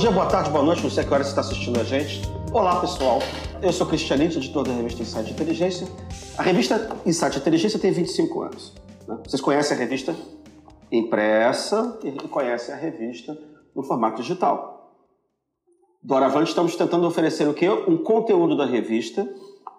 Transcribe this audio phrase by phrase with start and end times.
[0.00, 2.22] dia, boa tarde, boa noite, não sei a que hora você está assistindo a gente.
[2.54, 3.18] Olá, pessoal.
[3.60, 5.86] Eu sou Cristianito, editor da revista Insight Inteligência.
[6.38, 8.72] A revista Insight Inteligência tem 25 anos.
[9.06, 9.18] Né?
[9.22, 10.16] Vocês conhecem a revista
[10.90, 13.36] impressa e conhecem a revista
[13.76, 14.96] no formato digital.
[16.02, 17.68] Doravante, estamos tentando oferecer o quê?
[17.68, 19.28] Um conteúdo da revista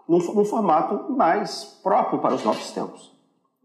[0.07, 3.11] num, num formato mais próprio para os novos tempos.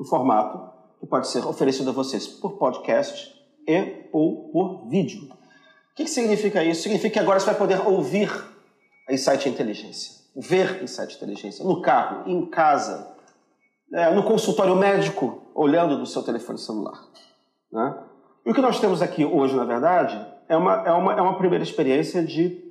[0.00, 3.30] Um formato que pode ser oferecido a vocês por podcast
[3.68, 5.36] e ou por vídeo.
[5.96, 6.82] O que, significa isso?
[6.82, 8.30] Significa que agora você vai poder ouvir
[9.08, 13.16] a Insight Inteligência, ver Insight Inteligência no carro, em casa,
[13.94, 17.02] é, no consultório médico, olhando do seu telefone celular.
[17.72, 17.98] Né?
[18.44, 21.38] E o que nós temos aqui hoje, na verdade, é uma, é uma, é uma
[21.38, 22.62] primeira experiência de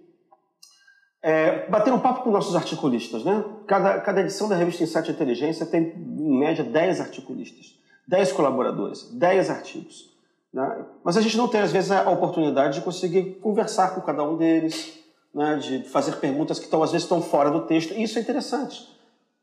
[1.24, 3.26] é, bater um papo com nossos articulistas.
[3.26, 3.44] Né?
[3.66, 7.74] Cada, cada edição da revista Insight Inteligência tem, em média, 10 articulistas,
[8.08, 10.15] 10 colaboradores, 10 artigos.
[10.56, 10.86] Né?
[11.04, 14.38] Mas a gente não tem, às vezes, a oportunidade de conseguir conversar com cada um
[14.38, 14.98] deles,
[15.34, 15.58] né?
[15.58, 17.94] de fazer perguntas que estão, às vezes estão fora do texto.
[17.94, 18.88] E isso é interessante.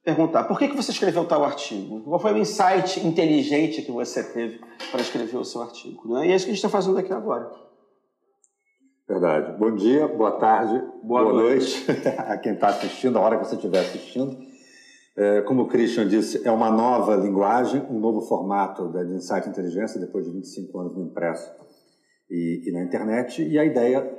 [0.02, 2.00] Perguntar, por que, que você escreveu tal artigo?
[2.00, 4.58] Qual foi o insight inteligente que você teve
[4.90, 6.14] para escrever o seu artigo?
[6.14, 6.28] Né?
[6.28, 7.52] E é isso que a gente está fazendo aqui agora.
[9.06, 9.58] Verdade.
[9.58, 11.86] Bom dia, boa tarde, boa, boa noite.
[11.86, 14.51] noite a quem está assistindo, a hora que você estiver assistindo.
[15.14, 20.00] É, como o Christian disse, é uma nova linguagem, um novo formato da Insight Inteligência,
[20.00, 21.52] depois de 25 anos no impresso
[22.30, 23.42] e, e na internet.
[23.42, 24.10] E a ideia,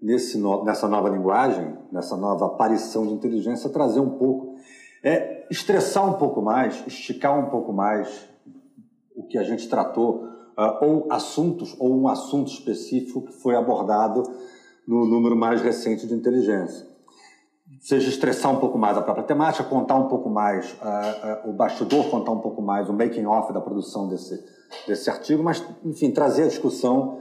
[0.00, 4.56] nesse no, nessa nova linguagem, nessa nova aparição de inteligência, é trazer um pouco,
[5.02, 8.28] é estressar um pouco mais, esticar um pouco mais
[9.14, 10.24] o que a gente tratou,
[10.58, 14.22] uh, ou assuntos, ou um assunto específico que foi abordado
[14.86, 16.95] no número mais recente de inteligência
[17.80, 21.52] seja estressar um pouco mais a própria temática, contar um pouco mais uh, uh, o
[21.52, 24.42] bastidor, contar um pouco mais o making off da produção desse,
[24.86, 27.20] desse artigo, mas, enfim, trazer a discussão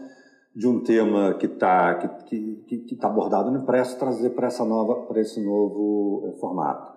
[0.56, 4.64] de um tema que está que, que, que tá abordado no impresso, trazer para essa
[4.64, 6.94] nova para esse novo eh, formato.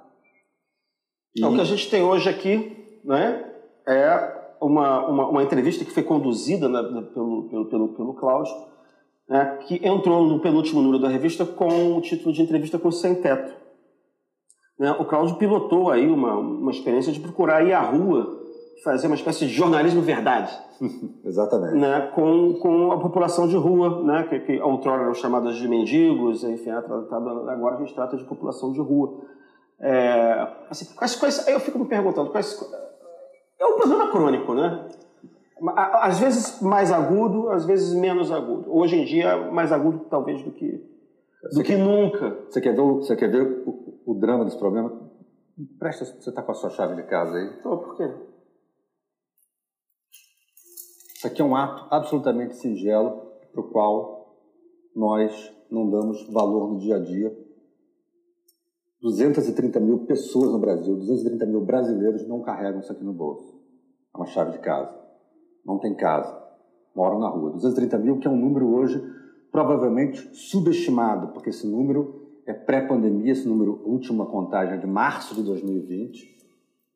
[1.35, 1.41] E...
[1.41, 3.53] Então, o que a gente tem hoje aqui, né,
[3.87, 6.81] é uma, uma, uma entrevista que foi conduzida né,
[7.13, 8.55] pelo, pelo, pelo, pelo Cláudio,
[9.29, 12.93] né, que entrou no penúltimo número da revista com o título de entrevista com o
[12.93, 13.55] Sem Teto.
[14.79, 18.39] Né, o Cláudio pilotou aí uma, uma experiência de procurar ir à rua
[18.83, 20.57] fazer uma espécie de jornalismo verdade.
[21.25, 21.75] Exatamente.
[21.75, 26.45] Né, com, com a população de rua, né, que, que outrora eram chamadas de mendigos,
[26.45, 29.21] enfim, é agora a gente trata de população de rua.
[29.81, 32.59] É, assim, quais, quais, eu fico me perguntando, quais,
[33.61, 34.89] é um problema crônico, né?
[35.77, 38.73] Às vezes mais agudo, às vezes menos agudo.
[38.73, 40.85] Hoje em dia, mais agudo talvez do que,
[41.53, 42.45] do que nunca.
[42.49, 45.11] Você quer ver, o, você quer ver o, o drama desse problema?
[45.79, 47.57] Presta, você está com a sua chave de casa aí?
[47.57, 48.09] Estou, por quê?
[51.17, 54.37] Isso aqui é um ato absolutamente singelo para o qual
[54.95, 57.37] nós não damos valor no dia a dia.
[59.03, 63.61] 230 mil pessoas no Brasil, 230 mil brasileiros não carregam isso aqui no bolso.
[64.15, 65.08] É uma chave de casa
[65.69, 66.35] não tem casa,
[66.97, 67.51] moram na rua.
[67.51, 69.01] 230 mil, que é um número hoje
[69.53, 75.43] provavelmente subestimado, porque esse número é pré-pandemia, esse número, última contagem é de março de
[75.43, 76.37] 2020,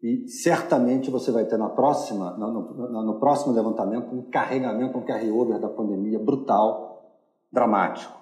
[0.03, 5.03] e certamente você vai ter na próxima, no, no, no próximo levantamento um carregamento, um
[5.03, 7.21] carry-over da pandemia brutal,
[7.53, 8.13] dramático.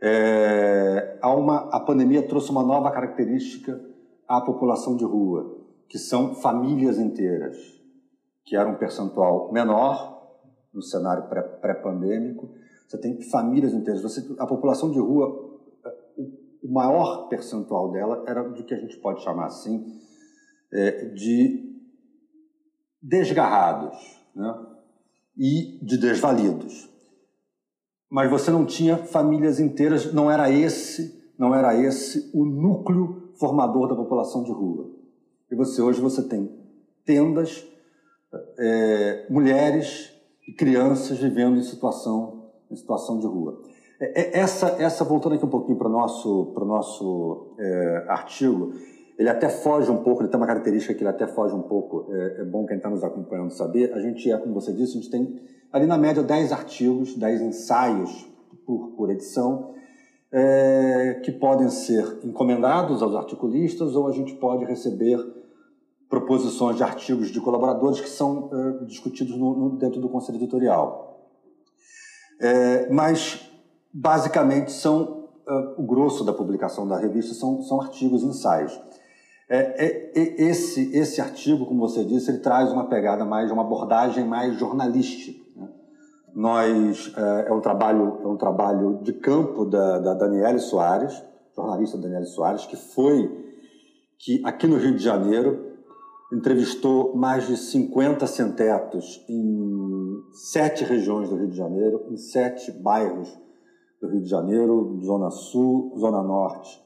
[0.00, 3.78] É, há uma, a pandemia trouxe uma nova característica
[4.26, 7.56] à população de rua, que são famílias inteiras
[8.44, 10.12] que era um percentual menor
[10.72, 11.28] no cenário
[11.60, 12.50] pré-pandêmico.
[12.86, 14.02] Você tem famílias inteiras.
[14.02, 15.60] Você, a população de rua,
[16.62, 20.00] o maior percentual dela era do que a gente pode chamar assim
[20.72, 21.72] é, de
[23.02, 23.96] desgarrados
[24.34, 24.66] né?
[25.36, 26.88] e de desvalidos.
[28.08, 33.88] Mas você não tinha famílias inteiras, não era esse, não era esse o núcleo formador
[33.88, 34.90] da população de rua.
[35.50, 36.50] E você hoje você tem
[37.04, 37.66] tendas
[38.58, 40.12] é, mulheres
[40.46, 43.60] e crianças vivendo em situação, em situação de rua.
[44.00, 48.72] É, é essa, essa, voltando aqui um pouquinho para o nosso, pro nosso é, artigo,
[49.18, 52.06] ele até foge um pouco, ele tem uma característica que ele até foge um pouco,
[52.12, 53.92] é, é bom quem está nos acompanhando saber.
[53.92, 55.40] A gente é, como você disse, a gente tem
[55.72, 58.28] ali na média 10 artigos, 10 ensaios
[58.66, 59.72] por, por edição,
[60.32, 65.18] é, que podem ser encomendados aos articulistas ou a gente pode receber
[66.12, 71.26] proposições de artigos de colaboradores que são uh, discutidos no, no, dentro do conselho editorial.
[72.38, 73.50] É, mas,
[73.90, 78.78] basicamente, são uh, o grosso da publicação da revista são, são artigos ensaios.
[79.48, 83.62] É, é, é, esse, esse artigo, como você disse, ele traz uma pegada mais, uma
[83.62, 85.42] abordagem mais jornalística.
[85.56, 85.66] Né?
[86.34, 91.22] Nós é, é, um trabalho é um trabalho de campo da, da Daniele Soares,
[91.56, 93.40] jornalista Daniele Soares, que foi
[94.18, 95.71] que aqui no Rio de Janeiro
[96.32, 103.38] entrevistou mais de 50 sem-tetos em sete regiões do Rio de Janeiro, em sete bairros
[104.00, 106.82] do Rio de Janeiro, Zona Sul, Zona Norte,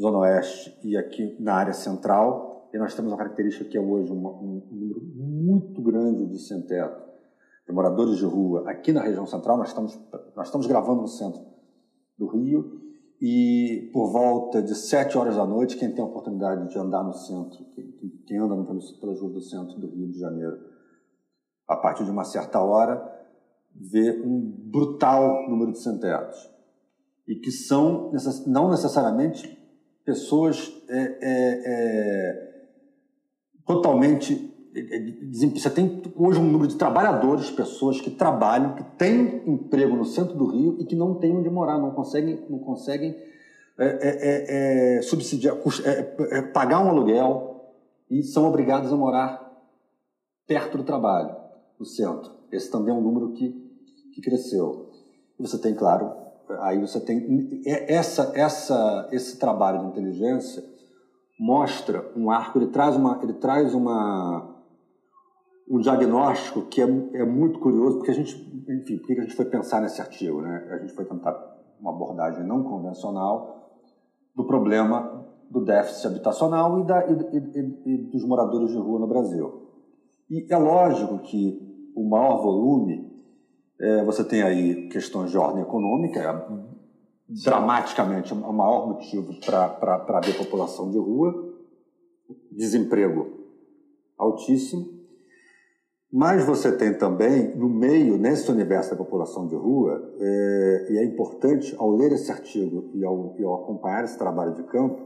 [0.00, 2.70] Zona Oeste e aqui na área central.
[2.72, 7.02] E nós temos uma característica que é hoje uma, um, número muito grande de sem-teto,
[7.66, 8.68] de moradores de rua.
[8.68, 9.98] Aqui na região central, nós estamos,
[10.34, 11.42] nós estamos gravando no centro
[12.18, 12.75] do Rio
[13.20, 17.14] e por volta de sete horas da noite, quem tem a oportunidade de andar no
[17.14, 17.90] centro, quem,
[18.26, 18.54] quem anda
[19.00, 20.58] pelas ruas do centro do Rio de Janeiro,
[21.66, 23.02] a partir de uma certa hora,
[23.74, 26.50] vê um brutal número de sem-tetos.
[27.26, 28.12] E que são
[28.46, 29.56] não necessariamente
[30.04, 32.66] pessoas é, é, é,
[33.66, 34.54] totalmente.
[34.76, 39.96] É, é, você tem hoje um número de trabalhadores, pessoas que trabalham, que têm emprego
[39.96, 43.16] no centro do Rio e que não têm onde morar, não conseguem, não conseguem
[43.78, 45.56] é, subsidiar,
[46.52, 47.74] pagar um aluguel
[48.10, 49.46] e são obrigados a morar
[50.46, 51.34] perto do trabalho,
[51.78, 52.30] no centro.
[52.52, 53.48] Esse também é um número que,
[54.14, 54.90] que cresceu.
[55.38, 56.12] E você tem, claro,
[56.60, 60.62] aí você tem essa, essa, esse trabalho de inteligência
[61.38, 64.55] mostra um arco, ele traz uma, ele traz uma
[65.68, 68.34] um diagnóstico que é, é muito curioso, porque a gente,
[68.68, 70.68] enfim, por que a gente foi pensar nesse artigo, né?
[70.70, 71.34] A gente foi tentar
[71.80, 73.70] uma abordagem não convencional
[74.34, 79.06] do problema do déficit habitacional e, da, e, e, e dos moradores de rua no
[79.06, 79.66] Brasil.
[80.28, 83.16] E é lógico que o maior volume
[83.78, 86.46] é, você tem aí questões de ordem econômica, é,
[87.28, 91.54] dramaticamente o maior motivo para haver população de rua,
[92.50, 93.26] desemprego
[94.18, 94.95] altíssimo,
[96.16, 101.04] mas você tem também, no meio, nesse universo da população de rua, é, e é
[101.04, 104.98] importante, ao ler esse artigo e ao, e ao acompanhar esse trabalho de campo,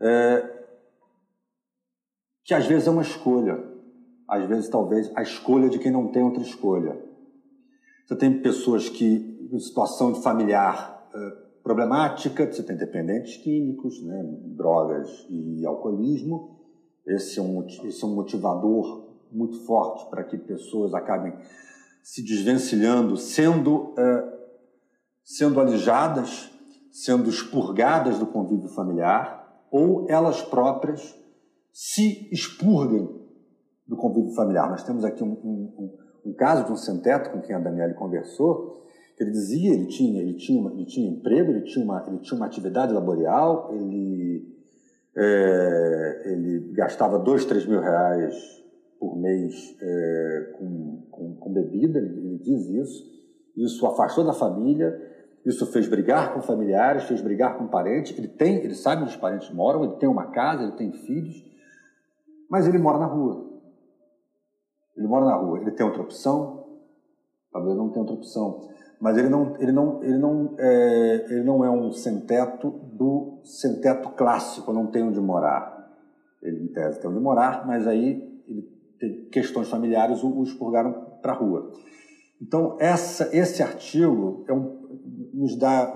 [0.00, 0.64] é,
[2.42, 3.62] que às vezes é uma escolha,
[4.26, 6.98] às vezes talvez a escolha de quem não tem outra escolha.
[8.06, 14.24] Você tem pessoas que, em situação de familiar uh, problemática, você tem dependentes químicos, né,
[14.56, 16.58] drogas e alcoolismo.
[17.06, 19.01] Esse é um, esse é um motivador
[19.32, 21.34] muito forte para que pessoas acabem
[22.02, 24.32] se desvencilhando, sendo, uh,
[25.24, 26.50] sendo alijadas,
[26.90, 29.40] sendo expurgadas do convívio familiar,
[29.70, 31.16] ou elas próprias
[31.72, 33.08] se expurguem
[33.86, 34.68] do convívio familiar.
[34.68, 38.82] Nós temos aqui um, um, um caso de um sem-teto com quem a Daniela conversou,
[39.16, 42.36] que ele dizia, ele tinha, ele tinha, ele tinha emprego, ele tinha uma, ele tinha
[42.36, 44.46] uma atividade laboral, ele,
[45.16, 48.61] é, ele gastava dois, três mil reais
[49.02, 53.04] por mês é, com, com, com, bebida, ele, ele diz isso,
[53.56, 54.96] isso afastou da família,
[55.44, 58.16] isso fez brigar com familiares, fez brigar com parentes.
[58.16, 61.44] Ele tem, ele sabe onde os parentes moram, ele tem uma casa, ele tem filhos,
[62.48, 63.44] mas ele mora na rua.
[64.96, 66.64] Ele mora na rua, ele tem outra opção?
[67.50, 68.68] Talvez não tenha outra opção.
[69.00, 74.10] Mas ele não, ele não, ele não, é, ele não é um sem-teto do sem-teto
[74.10, 75.90] clássico, não tem onde morar.
[76.40, 78.31] Ele, em tese, tem onde morar, mas aí
[79.30, 81.72] questões familiares o, o expurgaram para a rua.
[82.40, 84.82] Então, essa, esse artigo é um,
[85.32, 85.92] nos dá,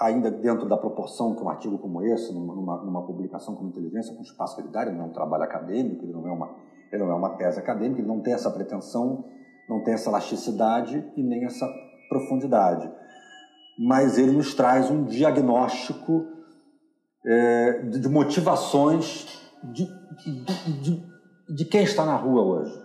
[0.00, 4.22] ainda dentro da proporção que um artigo como esse, numa, numa publicação como inteligência, com
[4.22, 7.30] espaço ele não é um trabalho acadêmico, ele não é uma ele não é uma
[7.30, 9.24] tese acadêmica, ele não tem essa pretensão,
[9.68, 11.68] não tem essa elasticidade e nem essa
[12.08, 12.88] profundidade.
[13.78, 16.24] Mas ele nos traz um diagnóstico
[17.26, 19.88] é, de, de, motivações de,
[20.24, 21.13] de, de,
[21.48, 22.82] de quem está na rua hoje,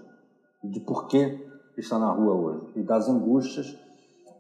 [0.64, 1.48] de por que
[1.78, 3.78] está na rua hoje e das angústias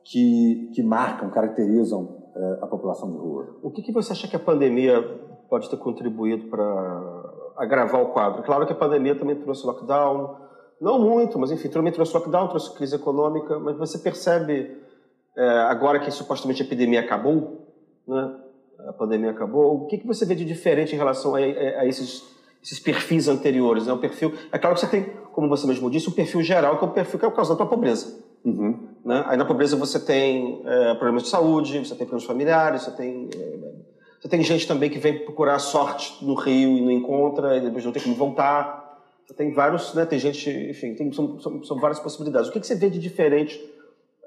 [0.04, 3.58] que, que marcam, caracterizam é, a população de rua.
[3.62, 5.02] O que, que você acha que a pandemia
[5.50, 8.44] pode ter contribuído para agravar o quadro.
[8.44, 10.38] Claro que a pandemia também trouxe lockdown,
[10.80, 14.78] não muito, mas enfim, também trouxe lockdown, trouxe crise econômica, mas você percebe,
[15.36, 17.68] é, agora que supostamente a epidemia acabou,
[18.08, 18.36] né?
[18.88, 21.86] a pandemia acabou, o que, que você vê de diferente em relação a, a, a
[21.86, 22.24] esses,
[22.64, 23.88] esses perfis anteriores?
[23.88, 23.94] Né?
[23.94, 26.86] O perfil, é claro que você tem, como você mesmo disse, um perfil geral, que
[26.86, 28.20] é o perfil que é causado pela pobreza.
[28.44, 28.88] Uhum.
[29.04, 29.24] Né?
[29.28, 33.30] Aí na pobreza você tem é, problemas de saúde, você tem problemas familiares, você tem
[33.36, 33.70] é,
[34.20, 37.86] você tem gente também que vem procurar sorte no Rio e não encontra, e depois
[37.86, 39.00] não tem como voltar.
[39.26, 40.06] Você tem vários, né?
[40.06, 42.50] Tem gente, enfim, tem, são, são, são várias possibilidades.
[42.50, 43.58] O que, que você vê de diferente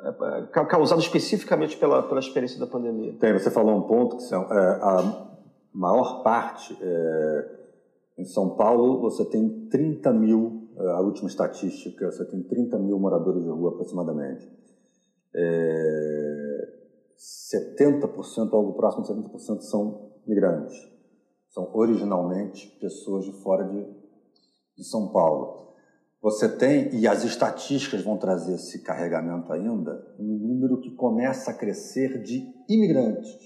[0.01, 3.13] é, é, causado especificamente pela, pela experiência da pandemia?
[3.21, 5.27] Tem, você falou um ponto que são, é, a
[5.75, 6.75] maior parte
[8.19, 13.43] em São Paulo você tem 30 mil a última estatística, você tem 30 mil moradores
[13.43, 14.51] de rua aproximadamente.
[15.35, 16.83] É,
[17.79, 20.77] 70%, algo próximo de 70% são migrantes.
[21.51, 23.87] São originalmente pessoas de fora de,
[24.77, 25.73] de São Paulo.
[26.23, 31.55] Você tem, e as estatísticas vão trazer esse carregamento ainda, um número que começa a
[31.55, 33.37] crescer de imigrantes,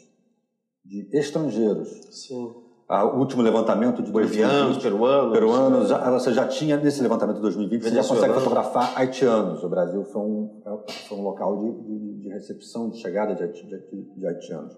[0.84, 1.88] de estrangeiros.
[2.10, 7.42] Sim o último levantamento de bolivianos, peruanos, peruanos, já, você já tinha nesse levantamento de
[7.42, 9.64] 2020 você já consegue fotografar haitianos.
[9.64, 10.62] O Brasil foi um,
[11.08, 14.76] foi um local de, de, de recepção, de chegada de, de, de haitianos.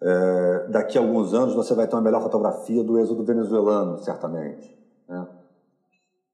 [0.00, 4.78] É, daqui a alguns anos você vai ter uma melhor fotografia do êxodo venezuelano, certamente,
[5.08, 5.26] né?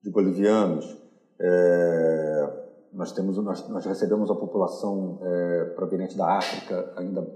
[0.02, 0.96] de bolivianos.
[1.40, 7.26] É, nós temos nós, nós, recebemos a população é, proveniente da África ainda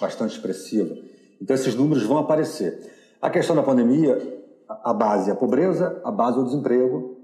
[0.00, 0.94] bastante expressiva.
[1.42, 2.88] Então, esses números vão aparecer.
[3.20, 4.16] A questão da pandemia,
[4.68, 7.16] a base é a pobreza, a base é o desemprego,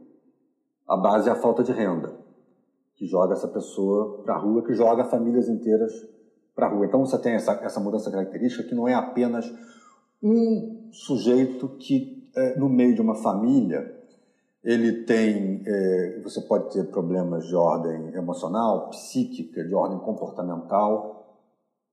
[0.88, 2.12] a base é a falta de renda,
[2.96, 5.92] que joga essa pessoa para a rua, que joga famílias inteiras
[6.52, 6.84] para a rua.
[6.84, 9.48] Então, você tem essa, essa mudança característica que não é apenas
[10.20, 13.96] um sujeito que, é, no meio de uma família,
[14.64, 21.38] ele tem, é, você pode ter problemas de ordem emocional, psíquica, de ordem comportamental,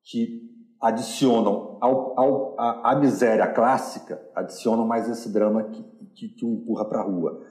[0.03, 0.54] que
[0.85, 6.85] adicionam ao, ao, a, miséria clássica, adicionam mais esse drama que, que, que o empurra
[6.85, 7.41] para a rua.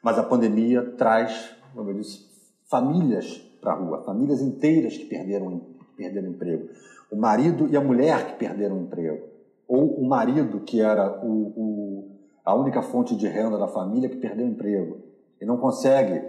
[0.00, 2.24] Mas a pandemia traz, como eu disse,
[2.70, 5.62] famílias para a rua, famílias inteiras que perderam,
[5.96, 6.68] perderam emprego.
[7.10, 9.26] O marido e a mulher que perderam emprego.
[9.66, 12.10] Ou o marido, que era o, o,
[12.44, 14.98] a única fonte de renda da família, que perdeu emprego.
[15.40, 16.22] E não consegue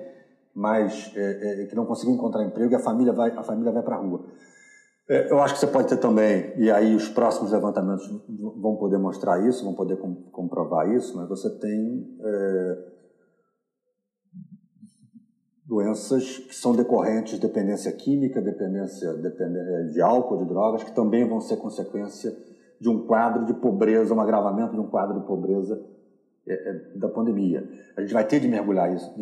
[0.56, 3.84] mais, é, é, que não conseguiu encontrar emprego e a família vai, a família vai
[3.84, 4.26] para a rua.
[5.10, 8.98] É, eu acho que você pode ter também, e aí os próximos levantamentos vão poder
[8.98, 9.98] mostrar isso, vão poder
[10.32, 12.78] comprovar isso, mas você tem é,
[15.66, 21.28] doenças que são decorrentes de dependência química, dependência, dependência de álcool, de drogas, que também
[21.28, 22.36] vão ser consequência
[22.80, 25.82] de um quadro de pobreza, um agravamento de um quadro de pobreza
[26.46, 27.68] é, é, da pandemia.
[27.96, 29.14] A gente vai ter de mergulhar isso,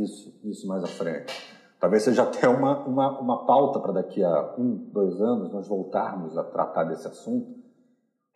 [0.44, 1.55] nisso, mais à frente.
[1.86, 6.36] Talvez seja até uma, uma, uma pauta para daqui a um, dois anos nós voltarmos
[6.36, 7.60] a tratar desse assunto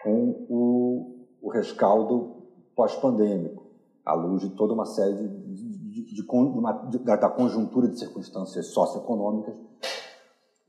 [0.03, 2.44] com o, o rescaldo
[2.75, 3.65] pós-pandêmico,
[4.06, 9.60] à luz de toda uma série de, de, de, uma, da conjuntura de circunstâncias socioeconômicas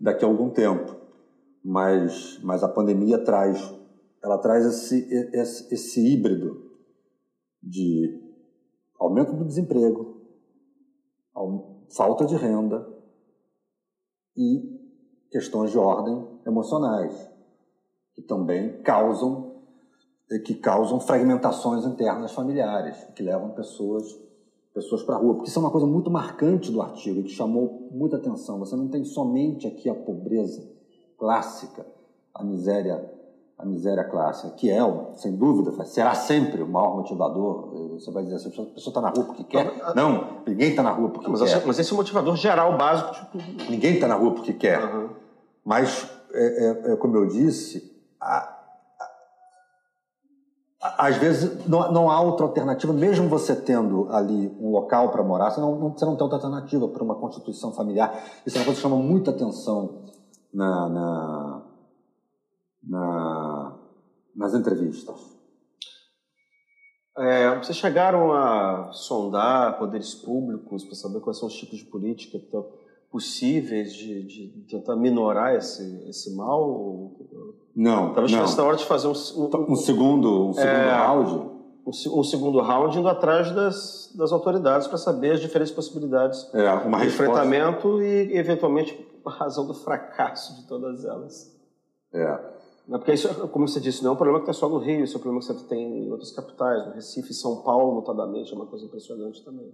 [0.01, 0.97] daqui a algum tempo.
[1.63, 3.61] Mas, mas a pandemia traz,
[4.25, 6.65] ela traz esse, esse, esse híbrido
[7.63, 8.19] de
[8.99, 10.19] aumento do desemprego,
[11.95, 12.89] falta de renda
[14.37, 14.79] e
[15.31, 17.29] questões de ordem emocionais,
[18.15, 19.51] que também causam
[20.45, 24.17] que causam fragmentações internas familiares, que levam pessoas
[24.73, 27.31] pessoas para a rua, porque isso é uma coisa muito marcante do artigo e que
[27.31, 28.61] chamou muita atenção.
[28.61, 30.71] Você não tem somente aqui a pobreza
[31.19, 31.85] clássica,
[32.33, 33.13] a miséria
[33.61, 34.81] a miséria clássica, que é,
[35.15, 37.91] sem dúvida, será sempre o maior motivador.
[37.93, 39.71] Você vai dizer assim, a pessoa está na rua porque quer.
[39.95, 41.67] Não, ninguém está na rua porque mas quer.
[41.67, 43.13] Mas esse é o motivador geral, básico.
[43.13, 43.71] Tipo...
[43.71, 44.83] Ninguém está na rua porque quer.
[44.83, 45.11] Uhum.
[45.65, 48.57] Mas, é, é, é, como eu disse, a,
[50.81, 55.23] a, às vezes não, não, há outra alternativa, mesmo você tendo ali um local para
[55.23, 58.25] morar, você não, não, você não tem outra alternativa para uma constituição familiar.
[58.47, 60.01] Isso é uma coisa que chama muita atenção
[60.53, 61.63] na, na
[62.83, 63.30] na,
[64.41, 65.21] nas entrevistas?
[67.19, 72.39] É, vocês chegaram a sondar poderes públicos para saber quais são os tipos de política
[72.39, 72.67] que estão
[73.11, 77.13] possíveis de, de tentar minorar esse, esse mal?
[77.77, 78.15] Não.
[78.15, 81.33] Talvez fosse na hora de fazer um, um, um segundo, um segundo é, round?
[81.85, 86.71] Um, um, segundo round indo atrás das, das autoridades para saber as diferentes possibilidades é,
[86.73, 91.55] uma de enfrentamento e, eventualmente, a razão do fracasso de todas elas.
[92.15, 92.60] É.
[92.99, 95.17] Porque isso, como você disse, não é um problema que está só no Rio, isso
[95.17, 98.57] é um problema que você tem em outras capitais, no Recife, São Paulo, notadamente, é
[98.57, 99.73] uma coisa impressionante também.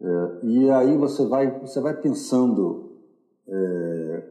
[0.00, 3.00] É, e aí você vai, você vai pensando
[3.48, 4.28] é,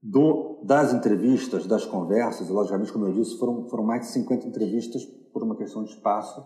[0.00, 4.46] do, das entrevistas, das conversas, e logicamente, como eu disse, foram, foram mais de 50
[4.46, 6.44] entrevistas por uma questão de espaço.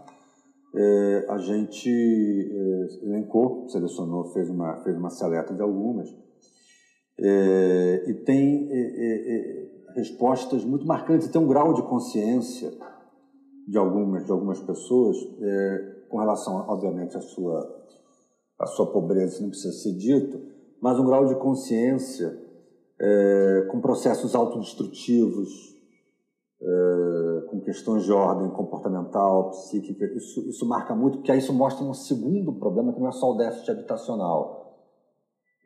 [0.74, 6.08] É, a gente é, elencou, selecionou, fez uma, fez uma seleta de algumas.
[7.20, 12.72] É, e tem é, respostas muito marcantes, tem um grau de consciência
[13.66, 17.84] de algumas, de algumas pessoas é, com relação, obviamente, à sua,
[18.58, 20.40] à sua pobreza, isso não precisa ser dito,
[20.80, 22.38] mas um grau de consciência
[22.98, 25.76] é, com processos autodestrutivos,
[26.60, 31.84] é, com, questões de ordem comportamental, psíquica, isso, isso marca muito, porque aí isso mostra
[31.84, 34.76] um segundo problema que não é só o déficit habitacional.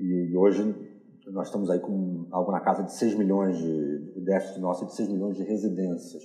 [0.00, 0.91] E, e hoje
[1.30, 4.94] nós estamos aí com algo na casa de 6 milhões de, déficit nosso é de
[4.94, 6.22] 6 milhões de residências.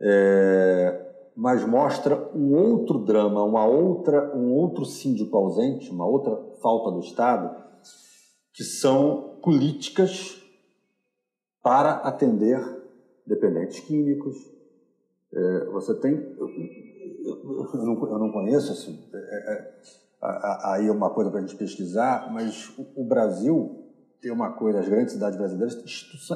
[0.00, 6.90] É, mas mostra um outro drama, uma outra, um outro síndico ausente, uma outra falta
[6.90, 7.64] do Estado,
[8.52, 10.42] que são políticas
[11.62, 12.58] para atender
[13.26, 14.36] dependentes químicos.
[15.32, 16.14] É, você tem.
[16.14, 16.48] Eu
[17.84, 19.80] não, eu não conheço, assim, é, é,
[20.20, 23.84] aí é uma coisa para a gente pesquisar, mas o, Brasil
[24.20, 25.76] tem uma coisa, as grandes cidades brasileiras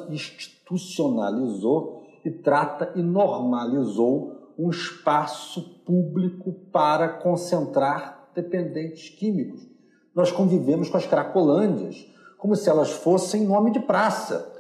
[0.08, 9.66] institucionalizou e trata e normalizou um espaço público para concentrar dependentes químicos.
[10.14, 12.06] Nós convivemos com as cracolândias
[12.38, 14.51] como se elas fossem nome de praça.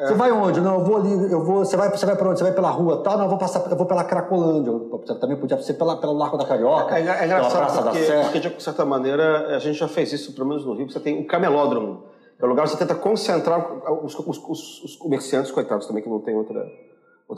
[0.00, 0.06] É.
[0.06, 0.62] Você vai onde?
[0.62, 1.62] Não, eu vou ali, eu vou.
[1.62, 2.38] Você vai, você vai para onde?
[2.38, 3.18] Você vai pela rua tal?
[3.18, 4.72] Não, eu vou passar, eu vou pela Cracolândia.
[4.72, 6.98] Você também podia ser pela, pelo Largo da Carioca.
[6.98, 10.48] É, é, é engraçado porque, porque, de certa maneira, a gente já fez isso, pelo
[10.48, 12.04] menos no Rio, você tem o camelódromo.
[12.40, 13.60] É o lugar onde você tenta concentrar
[14.02, 16.66] os, os, os, os comerciantes, coitados também, que não tem outra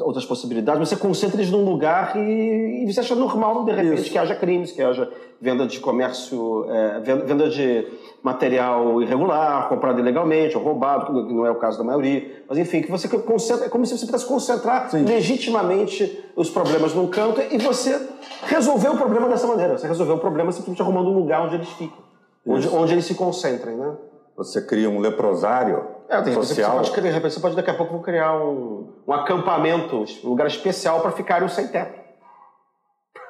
[0.00, 4.02] outras possibilidades, mas você concentra eles num lugar e, e você acha normal, de repente,
[4.02, 4.10] Isso.
[4.10, 7.86] que haja crimes, que haja venda de comércio, é, venda de
[8.22, 12.42] material irregular, comprado ilegalmente ou roubado, que não é o caso da maioria.
[12.48, 15.04] Mas, enfim, que você concentra, é como se você pudesse concentrar Sim.
[15.04, 18.08] legitimamente os problemas num canto e você
[18.44, 19.76] resolveu o problema dessa maneira.
[19.76, 21.98] Você resolveu o problema simplesmente arrumando um lugar onde eles ficam,
[22.46, 23.92] onde, onde eles se concentrem, né?
[24.36, 26.72] Você cria um leprosário é, tem, social.
[26.72, 31.00] Você pode, criar, você pode daqui a pouco criar um, um acampamento, um lugar especial
[31.00, 32.00] para ficarem sem teto.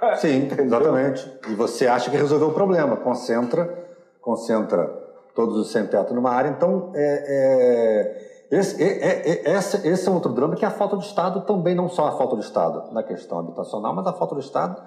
[0.17, 1.31] Sim, exatamente.
[1.49, 2.97] E você acha que resolveu o problema.
[2.97, 3.87] Concentra,
[4.21, 4.87] concentra
[5.35, 6.49] todos os sem teto numa área.
[6.49, 10.73] Então, é, é, esse, é, é, é esse, esse é outro drama que é a
[10.73, 14.13] falta de Estado também, não só a falta de Estado na questão habitacional, mas a
[14.13, 14.81] falta de Estado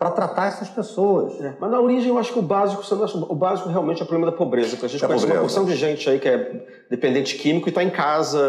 [0.00, 1.38] para tratar essas pessoas.
[1.42, 2.82] É, mas na origem eu acho que o básico,
[3.28, 4.70] o básico realmente é o problema da pobreza.
[4.70, 5.42] Porque a gente é conhece pobreza.
[5.42, 8.40] uma porção de gente aí que é dependente químico e está em casa,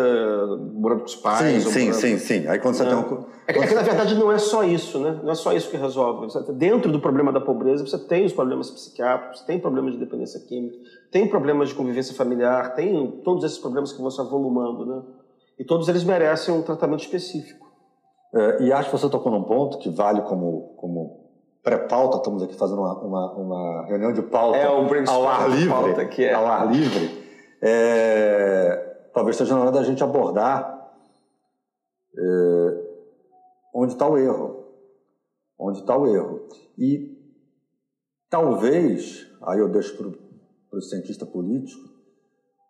[0.73, 1.61] morando com os pais.
[1.61, 1.99] Sim, sim, morando...
[1.99, 2.47] sim, sim.
[2.47, 3.25] Aí quando você tem um...
[3.45, 5.19] é, que, é que na verdade não é só isso, né?
[5.21, 6.27] Não é só isso que resolve.
[6.53, 10.39] Dentro do problema da pobreza você tem os problemas psiquiátricos, você tem problemas de dependência
[10.39, 10.77] química,
[11.11, 15.01] tem problemas de convivência familiar, tem todos esses problemas que vão se avolumando, né?
[15.59, 17.69] E todos eles merecem um tratamento específico.
[18.33, 21.20] É, e acho que você tocou num ponto que vale como, como
[21.63, 25.69] pré-pauta, estamos aqui fazendo uma, uma, uma, reunião de pauta é, um ao ar livre,
[25.69, 26.33] pauta que é.
[26.33, 27.21] ao ar livre.
[27.61, 30.91] É, talvez seja na hora da gente abordar
[32.17, 32.83] é,
[33.73, 34.65] onde está o erro,
[35.59, 36.47] onde está o erro
[36.77, 37.15] e
[38.29, 41.89] talvez, aí eu deixo para o cientista político,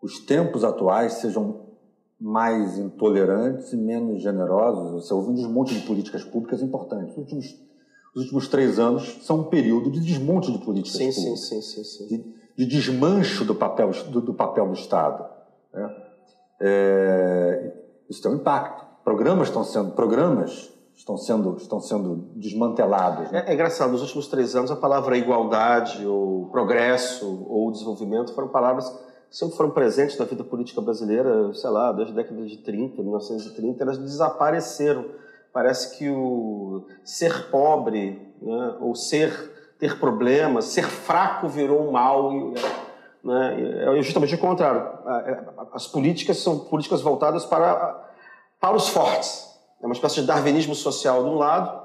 [0.01, 1.71] os tempos atuais sejam
[2.19, 4.91] mais intolerantes e menos generosos.
[4.91, 7.15] Você ouve um desmonte de políticas públicas importantes.
[7.15, 7.70] Nos últimos
[8.13, 11.47] os últimos três anos são um período de desmonte de políticas sim, públicas.
[11.47, 12.07] Sim, sim, sim, sim.
[12.07, 15.25] De, de desmancho do papel do, do papel do Estado.
[15.73, 15.95] Né?
[16.59, 17.73] É,
[18.09, 18.85] isso tem um impacto.
[19.03, 23.31] Programas estão sendo programas estão sendo estão sendo desmantelados.
[23.31, 23.45] Né?
[23.47, 23.91] É, é engraçado.
[23.91, 28.89] Nos últimos três anos, a palavra igualdade ou progresso ou desenvolvimento foram palavras
[29.29, 33.01] que sempre foram presentes na vida política brasileira, sei lá, desde a década de 30,
[33.01, 35.05] 1930, elas desapareceram
[35.53, 42.31] Parece que o ser pobre, né, ou ser ter problemas, ser fraco virou um mal.
[43.23, 44.87] Né, é justamente o contrário.
[45.73, 48.09] As políticas são políticas voltadas para,
[48.59, 49.49] para os fortes.
[49.81, 51.81] É uma espécie de darwinismo social de um lado,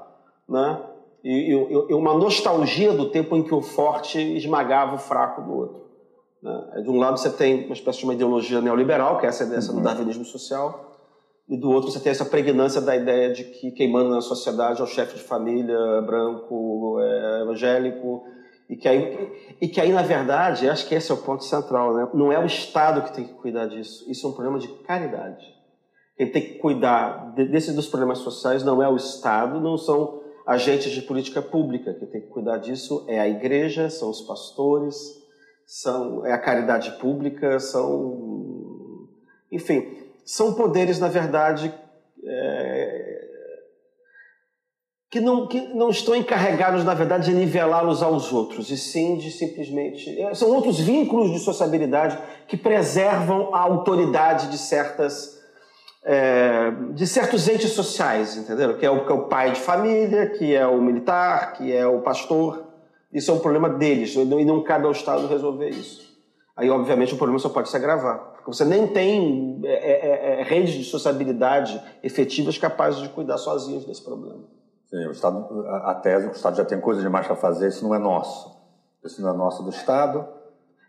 [0.47, 0.79] né,
[1.23, 5.53] e, e, e uma nostalgia do tempo em que o forte esmagava o fraco do
[5.53, 5.87] outro.
[6.41, 6.81] Né.
[6.83, 9.71] De um lado você tem uma espécie de uma ideologia neoliberal, que é essa, essa
[9.71, 9.79] uhum.
[9.79, 10.96] do darwinismo social,
[11.49, 14.81] e do outro você tem essa pregnância da ideia de que quem manda na sociedade
[14.81, 18.23] é o chefe de família branco, é, evangélico,
[18.69, 21.95] e que, aí, e que aí, na verdade, acho que esse é o ponto central,
[21.95, 22.09] né?
[22.13, 25.45] não é o Estado que tem que cuidar disso, isso é um problema de caridade.
[26.17, 30.91] Quem tem que cuidar desses dos problemas sociais não é o Estado, não são agentes
[30.91, 31.93] de política pública.
[31.93, 34.95] Quem tem que cuidar disso é a igreja, são os pastores,
[35.65, 39.07] são, é a caridade pública, são.
[39.51, 41.73] Enfim, são poderes, na verdade,
[42.25, 43.27] é,
[45.09, 49.31] que, não, que não estão encarregados, na verdade, de nivelá-los aos outros, e sim de
[49.31, 50.19] simplesmente.
[50.21, 55.37] É, são outros vínculos de sociabilidade que preservam a autoridade de certas.
[56.03, 58.77] É, de certos entes sociais, entendeu?
[58.77, 61.85] Que é, o, que é o pai de família, que é o militar, que é
[61.85, 62.65] o pastor.
[63.11, 66.17] Isso é um problema deles, e não cabe ao Estado resolver isso.
[66.55, 68.36] aí obviamente o problema só pode se agravar.
[68.47, 73.85] Você nem tem é, é, é, é redes de sociabilidade efetivas capazes de cuidar sozinhos
[73.85, 74.43] desse problema.
[74.89, 77.35] Sim, o Estado, a, a tese é que o Estado já tem coisa demais para
[77.35, 78.55] fazer, isso não é nosso.
[79.03, 80.27] Isso não é nosso do Estado,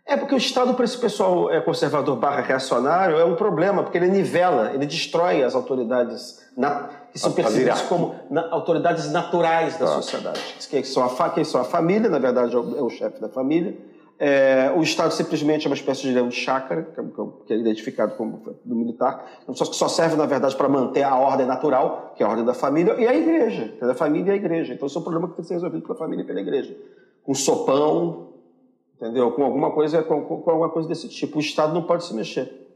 [0.09, 3.95] é porque o Estado, para esse pessoal é, conservador barra reacionário, é um problema, porque
[3.95, 9.85] ele nivela, ele destrói as autoridades na, que são percebidas como na, autoridades naturais da
[9.85, 9.87] ah.
[9.89, 13.21] sociedade, que são, a, que são a família, na verdade é o, é o chefe
[13.21, 13.77] da família.
[14.21, 17.03] É, o Estado simplesmente é uma espécie de leão de chácara, que, é,
[17.45, 21.15] que é identificado como do militar, só que só serve, na verdade, para manter a
[21.15, 24.35] ordem natural, que é a ordem da família, e a igreja, a família e a
[24.35, 24.73] igreja.
[24.73, 26.75] Então, esse é um problema que tem que ser resolvido pela família e pela igreja.
[27.23, 28.33] Com sopão,
[28.97, 29.31] entendeu?
[29.31, 31.37] Com alguma coisa, com, com, alguma coisa desse tipo.
[31.37, 32.67] O Estado não pode se mexer.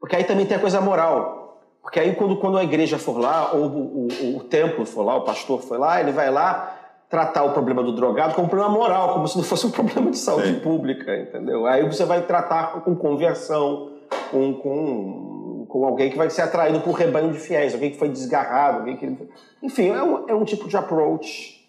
[0.00, 1.60] Porque aí também tem a coisa moral.
[1.82, 5.14] Porque aí quando, quando a igreja for lá, ou o, o, o templo for lá,
[5.14, 6.81] o pastor for lá, ele vai lá
[7.12, 10.10] tratar o problema do drogado como um problema moral, como se não fosse um problema
[10.10, 10.60] de saúde Sim.
[10.60, 11.66] pública, entendeu?
[11.66, 13.92] Aí você vai tratar com conversão,
[14.30, 18.08] com, com, com alguém que vai ser atraído por rebanho de fiéis, alguém que foi
[18.08, 19.28] desgarrado, alguém que...
[19.62, 21.60] Enfim, é um, é um tipo de approach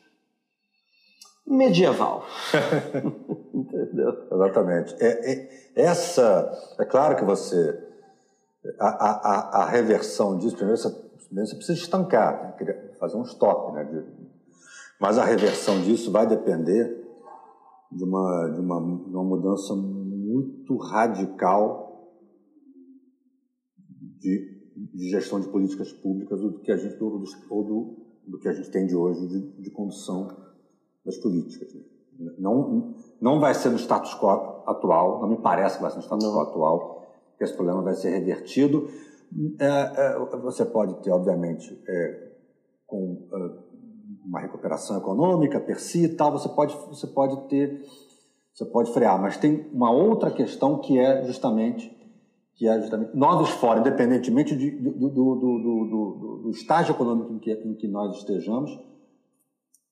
[1.45, 2.23] medieval.
[3.53, 4.25] Entendeu?
[4.32, 4.95] Exatamente.
[5.01, 7.84] É, é, essa, é claro que você,
[8.79, 10.89] a, a, a reversão disso, primeiro você,
[11.27, 12.75] primeiro você precisa estancar, né?
[12.97, 13.84] fazer um stop, né?
[13.84, 14.23] De,
[14.99, 17.03] mas a reversão disso vai depender
[17.91, 22.12] de uma, de uma, de uma mudança muito radical
[24.19, 27.25] de, de, gestão de políticas públicas do que a gente, ou do,
[27.63, 30.27] do, do que a gente tem de hoje de, de condução
[31.06, 31.73] das políticas.
[31.73, 32.34] Né?
[32.39, 34.29] Não, não vai ser no status quo
[34.65, 37.93] atual, não me parece que vai ser no status quo atual, que esse problema vai
[37.93, 38.88] ser revertido.
[39.60, 42.32] É, é, você pode ter, obviamente, é,
[42.86, 43.73] com é,
[44.26, 47.84] uma recuperação econômica per si e tal, você pode, você pode ter,
[48.54, 51.94] você pode frear, mas tem uma outra questão que é justamente
[52.56, 57.52] que é justamente novos fora, independentemente de, do, do, do, do, estágio econômico em que,
[57.52, 58.72] em que nós estejamos,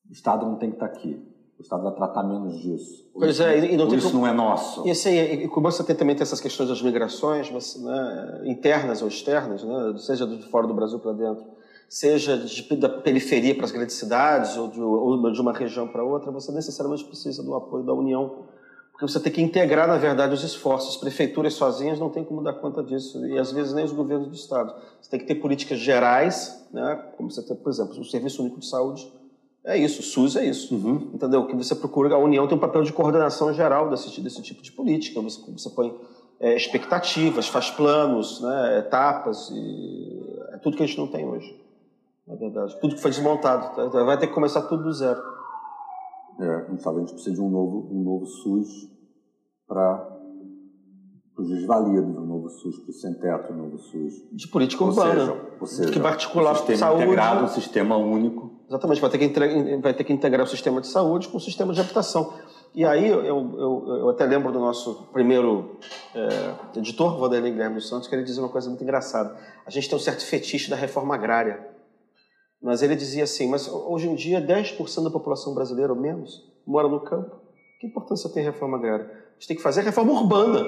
[0.08, 1.20] o Estado não tem que estar aqui.
[1.58, 3.10] O Estado vai tratar menos disso.
[3.14, 4.22] Pois isso, é, e não tem isso como...
[4.22, 4.88] não é nosso.
[4.88, 9.64] E, assim, e como você tem também essas questões das migrações, né, internas ou externas,
[9.64, 11.46] né, seja de fora do Brasil para dentro,
[11.92, 16.02] seja de, da periferia para as grandes cidades ou de, ou de uma região para
[16.02, 18.46] outra, você necessariamente precisa do apoio da União,
[18.94, 20.96] porque você tem que integrar, na verdade, os esforços.
[20.96, 24.34] Prefeituras sozinhas não têm como dar conta disso, e às vezes nem os governos do
[24.34, 24.74] Estado.
[25.02, 28.62] Você tem que ter políticas gerais, né, como você tem, por exemplo, o Serviço Único
[28.62, 29.12] de Saúde,
[29.66, 30.74] é isso, o SUS é isso.
[30.74, 31.12] Uhum.
[31.14, 31.46] Entendeu?
[31.46, 34.72] Que você procura, a União tem um papel de coordenação geral desse, desse tipo de
[34.72, 35.20] política.
[35.20, 35.94] Você, você põe
[36.40, 41.60] é, expectativas, faz planos, né, etapas, e é tudo que a gente não tem hoje.
[42.28, 43.76] Na verdade, tudo que foi desmontado.
[43.76, 44.04] Tá?
[44.04, 45.22] Vai ter que começar tudo do zero.
[46.40, 48.90] É, a gente precisa de um novo, um novo SUS
[49.68, 50.18] para
[51.38, 54.14] os desvalidos, um novo SUS para o sem-teto, um novo SUS.
[54.32, 55.20] De política urbana.
[55.20, 57.04] Seja, ou seja, que vai articular um sistema saúde.
[57.04, 60.88] integrado, um sistema único Exatamente, vai ter, que vai ter que integrar o sistema de
[60.88, 62.34] saúde com o sistema de habitação.
[62.74, 65.78] E aí eu, eu, eu até lembro do nosso primeiro
[66.16, 69.36] é, editor, Vanderlei Guilherme dos Santos, que ele dizia uma coisa muito engraçada.
[69.66, 71.68] A gente tem um certo fetiche da reforma agrária.
[72.62, 76.88] Mas ele dizia assim, mas hoje em dia 10% da população brasileira ou menos mora
[76.88, 77.38] no campo.
[77.80, 79.06] Que importância tem a reforma agrária?
[79.06, 80.64] A gente tem que fazer reforma urbana.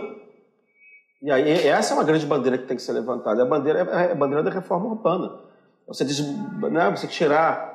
[1.21, 3.43] E aí essa é uma grande bandeira que tem que ser levantada.
[3.43, 5.39] A bandeira é a bandeira da reforma urbana.
[5.87, 7.73] Você, diz, né, você tirar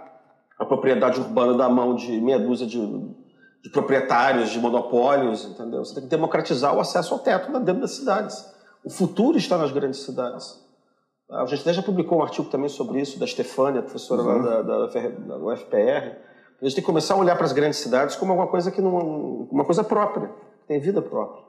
[0.58, 2.78] a propriedade urbana da mão de meia dúzia de,
[3.62, 5.84] de proprietários, de monopólios, entendeu?
[5.84, 8.44] Você tem que democratizar o acesso ao teto dentro das cidades.
[8.82, 10.67] O futuro está nas grandes cidades.
[11.30, 14.42] A gente já publicou um artigo também sobre isso, da Stefânia, professora uhum.
[14.42, 16.16] lá da, da, UFPR.
[16.60, 18.80] A gente tem que começar a olhar para as grandes cidades como alguma coisa que
[18.80, 21.44] não, uma coisa própria, que tem vida própria.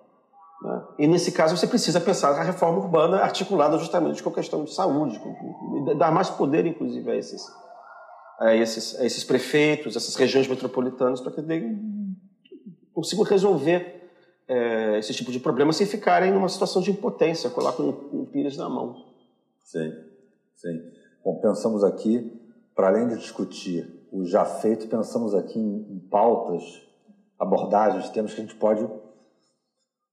[0.61, 0.83] Né?
[0.99, 4.73] E nesse caso você precisa pensar na reforma urbana articulada justamente com a questão de
[4.73, 5.19] saúde,
[5.97, 7.47] dar mais poder, inclusive, a esses,
[8.37, 11.41] a esses, a esses prefeitos, essas regiões metropolitanas, para que
[12.93, 14.11] consigam resolver
[14.45, 18.57] é, esse tipo de problema sem ficarem numa situação de impotência, colar com o pires
[18.57, 19.08] na mão.
[19.69, 19.93] Sim,
[20.55, 20.81] sim.
[21.23, 22.35] Bom, pensamos aqui,
[22.75, 26.63] para além de discutir o já feito, pensamos aqui em, em pautas,
[27.37, 28.89] abordagens, temas que a gente pode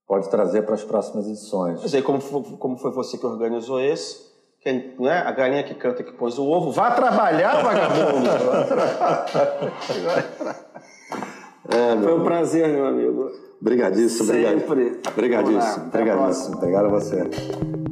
[0.05, 1.81] pode trazer para as próximas edições.
[1.81, 2.21] Mas aí, como,
[2.57, 4.27] como foi você que organizou esse,
[4.61, 5.23] quem, né?
[5.25, 8.29] A galinha que canta que pôs o ovo, vá trabalhar, vagabundo!
[11.67, 13.31] é, Foi um prazer, meu amigo.
[13.59, 15.01] Obrigadíssimo, Sempre.
[15.11, 15.87] Obrigadíssimo.
[15.87, 16.57] Obrigadíssimo.
[16.57, 17.23] Obrigado a você.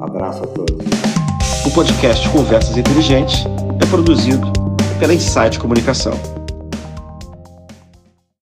[0.00, 1.15] Abraço a todos.
[1.66, 3.44] O podcast Conversas Inteligentes
[3.82, 4.52] é produzido
[5.00, 6.16] pela Insight Comunicação.